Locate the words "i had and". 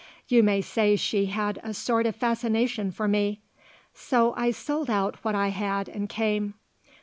5.35-6.09